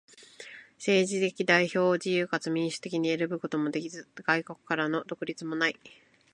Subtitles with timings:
[0.79, 5.75] 政治的代表を自由かつ民主的に選ぶこともできず、外国からの独立もない。